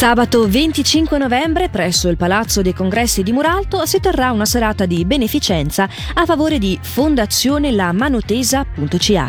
Sabato 0.00 0.48
25 0.48 1.18
novembre 1.18 1.68
presso 1.68 2.08
il 2.08 2.16
Palazzo 2.16 2.62
dei 2.62 2.72
Congressi 2.72 3.22
di 3.22 3.32
Muralto 3.32 3.84
si 3.84 4.00
terrà 4.00 4.32
una 4.32 4.46
serata 4.46 4.86
di 4.86 5.04
beneficenza 5.04 5.86
a 6.14 6.24
favore 6.24 6.58
di 6.58 6.78
Fondazione 6.80 7.70
La 7.70 7.92
Manotesa.ch 7.92 9.20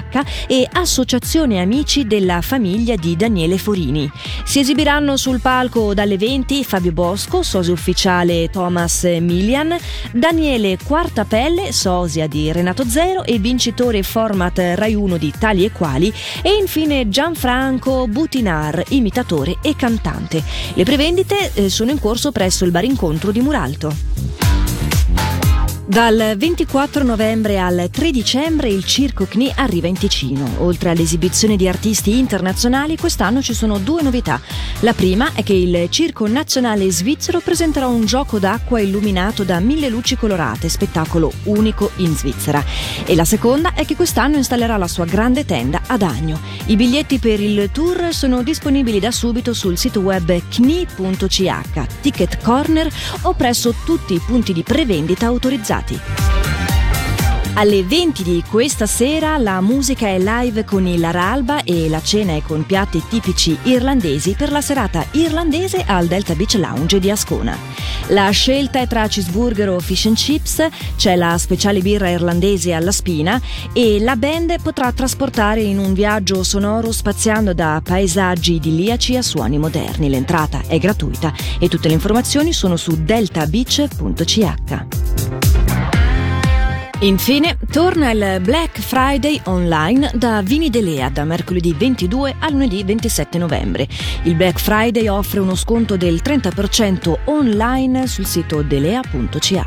e 0.47 0.65
Associazione 0.71 1.59
Amici 1.59 2.07
della 2.07 2.39
famiglia 2.39 2.95
di 2.95 3.17
Daniele 3.17 3.57
Forini. 3.57 4.09
Si 4.45 4.59
esibiranno 4.59 5.17
sul 5.17 5.41
palco 5.41 5.93
dalle 5.93 6.15
20 6.15 6.63
Fabio 6.63 6.93
Bosco, 6.93 7.43
sosia 7.43 7.73
ufficiale 7.73 8.49
Thomas 8.49 9.03
Milian, 9.03 9.75
Daniele 10.13 10.77
Quartapelle, 10.81 11.73
sosia 11.73 12.27
di 12.27 12.49
Renato 12.49 12.87
Zero 12.87 13.25
e 13.25 13.39
vincitore 13.39 14.03
format 14.03 14.57
Rai 14.75 14.95
1 14.95 15.17
di 15.17 15.33
Tali 15.37 15.65
e 15.65 15.71
Quali 15.73 16.13
e 16.41 16.55
infine 16.55 17.09
Gianfranco 17.09 18.07
Butinar, 18.07 18.81
imitatore 18.87 19.57
e 19.61 19.75
cantante. 19.75 20.60
Le 20.73 20.83
prevendite 20.83 21.51
eh, 21.53 21.69
sono 21.69 21.91
in 21.91 21.99
corso 21.99 22.31
presso 22.31 22.65
il 22.65 22.71
bar 22.71 22.83
incontro 22.83 23.31
di 23.31 23.41
Muralto. 23.41 23.93
Dal 25.91 26.35
24 26.37 27.03
novembre 27.03 27.59
al 27.59 27.89
3 27.91 28.11
dicembre 28.11 28.69
il 28.69 28.85
Circo 28.85 29.25
CNI 29.25 29.51
arriva 29.57 29.87
in 29.87 29.97
Ticino. 29.97 30.49
Oltre 30.59 30.89
all'esibizione 30.89 31.57
di 31.57 31.67
artisti 31.67 32.17
internazionali, 32.17 32.95
quest'anno 32.95 33.41
ci 33.41 33.53
sono 33.53 33.77
due 33.77 34.01
novità. 34.01 34.39
La 34.79 34.93
prima 34.93 35.31
è 35.33 35.43
che 35.43 35.51
il 35.51 35.89
Circo 35.89 36.29
Nazionale 36.29 36.89
Svizzero 36.89 37.41
presenterà 37.41 37.87
un 37.87 38.05
gioco 38.05 38.39
d'acqua 38.39 38.79
illuminato 38.79 39.43
da 39.43 39.59
mille 39.59 39.89
luci 39.89 40.15
colorate, 40.15 40.69
spettacolo 40.69 41.29
unico 41.43 41.91
in 41.97 42.15
Svizzera. 42.15 42.63
E 43.05 43.13
la 43.13 43.25
seconda 43.25 43.73
è 43.73 43.83
che 43.83 43.97
quest'anno 43.97 44.37
installerà 44.37 44.77
la 44.77 44.87
sua 44.87 45.03
grande 45.03 45.43
tenda 45.43 45.81
ad 45.87 46.03
Agno. 46.03 46.39
I 46.67 46.77
biglietti 46.77 47.19
per 47.19 47.41
il 47.41 47.69
tour 47.69 48.13
sono 48.13 48.43
disponibili 48.43 49.01
da 49.01 49.11
subito 49.11 49.53
sul 49.53 49.77
sito 49.77 49.99
web 49.99 50.41
cni.ch, 50.47 51.99
Ticket 51.99 52.41
Corner 52.41 52.89
o 53.23 53.33
presso 53.33 53.75
tutti 53.83 54.13
i 54.13 54.21
punti 54.25 54.53
di 54.53 54.63
prevendita 54.63 55.25
autorizzati 55.25 55.79
stati. 55.81 55.99
Alle 57.53 57.83
20 57.83 58.23
di 58.23 58.41
questa 58.49 58.85
sera 58.85 59.37
la 59.37 59.59
musica 59.59 60.07
è 60.07 60.17
live 60.17 60.63
con 60.63 60.87
il 60.87 61.11
Ralba 61.11 61.63
e 61.63 61.89
la 61.89 62.01
cena 62.01 62.33
è 62.33 62.41
con 62.41 62.65
piatti 62.65 63.03
tipici 63.09 63.57
irlandesi 63.63 64.35
per 64.37 64.51
la 64.51 64.61
serata 64.61 65.05
irlandese 65.11 65.83
al 65.85 66.07
Delta 66.07 66.33
Beach 66.33 66.53
Lounge 66.53 66.99
di 66.99 67.11
Ascona. 67.11 67.57
La 68.07 68.29
scelta 68.29 68.79
è 68.79 68.87
tra 68.87 69.05
cheeseburger 69.05 69.69
o 69.69 69.79
fish 69.79 70.05
and 70.05 70.15
chips, 70.15 70.65
c'è 70.95 71.17
la 71.17 71.37
speciale 71.37 71.81
birra 71.81 72.09
irlandese 72.09 72.71
alla 72.71 72.91
spina 72.91 73.39
e 73.73 73.99
la 73.99 74.15
band 74.15 74.61
potrà 74.61 74.91
trasportare 74.93 75.61
in 75.61 75.77
un 75.77 75.93
viaggio 75.93 76.43
sonoro 76.43 76.93
spaziando 76.93 77.53
da 77.53 77.81
paesaggi 77.83 78.55
idilliaci 78.55 79.17
a 79.17 79.21
suoni 79.21 79.57
moderni. 79.57 80.09
L'entrata 80.09 80.61
è 80.67 80.79
gratuita 80.79 81.33
e 81.59 81.67
tutte 81.67 81.89
le 81.89 81.95
informazioni 81.95 82.53
sono 82.53 82.77
su 82.77 83.03
deltabeach.ch. 83.03 85.20
Infine, 87.01 87.57
torna 87.71 88.11
il 88.11 88.39
Black 88.41 88.79
Friday 88.79 89.41
online 89.45 90.11
da 90.13 90.43
Vini 90.43 90.69
Delea 90.69 91.09
da 91.09 91.23
mercoledì 91.23 91.73
22 91.73 92.35
al 92.37 92.51
lunedì 92.51 92.83
27 92.83 93.39
novembre. 93.39 93.87
Il 94.23 94.35
Black 94.35 94.59
Friday 94.59 95.07
offre 95.07 95.39
uno 95.39 95.55
sconto 95.55 95.97
del 95.97 96.21
30% 96.23 97.21
online 97.25 98.05
sul 98.05 98.27
sito 98.27 98.61
delea.ch. 98.61 99.61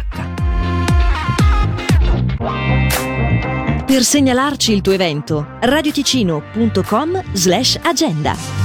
Per 3.84 4.02
segnalarci 4.04 4.72
il 4.72 4.80
tuo 4.80 4.92
evento, 4.92 5.56
radioticino.com 5.60 7.20
slash 7.32 7.80
agenda. 7.82 8.63